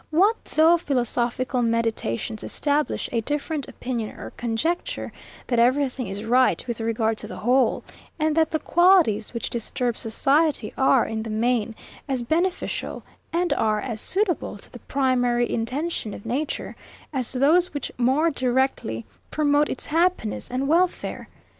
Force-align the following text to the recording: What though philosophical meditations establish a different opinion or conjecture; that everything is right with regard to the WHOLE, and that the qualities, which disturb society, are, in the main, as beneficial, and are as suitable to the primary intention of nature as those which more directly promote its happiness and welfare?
What 0.09 0.43
though 0.45 0.77
philosophical 0.79 1.61
meditations 1.61 2.43
establish 2.43 3.07
a 3.11 3.21
different 3.21 3.67
opinion 3.67 4.17
or 4.19 4.31
conjecture; 4.31 5.13
that 5.45 5.59
everything 5.59 6.07
is 6.07 6.23
right 6.23 6.65
with 6.67 6.81
regard 6.81 7.19
to 7.19 7.27
the 7.27 7.37
WHOLE, 7.37 7.83
and 8.17 8.35
that 8.35 8.49
the 8.49 8.57
qualities, 8.57 9.31
which 9.31 9.51
disturb 9.51 9.97
society, 9.97 10.73
are, 10.75 11.05
in 11.05 11.21
the 11.21 11.29
main, 11.29 11.75
as 12.09 12.23
beneficial, 12.23 13.03
and 13.31 13.53
are 13.53 13.79
as 13.79 14.01
suitable 14.01 14.57
to 14.57 14.71
the 14.73 14.79
primary 14.79 15.47
intention 15.47 16.15
of 16.15 16.25
nature 16.25 16.75
as 17.13 17.33
those 17.33 17.71
which 17.71 17.91
more 17.99 18.31
directly 18.31 19.05
promote 19.29 19.69
its 19.69 19.85
happiness 19.85 20.49
and 20.49 20.67
welfare? 20.67 21.29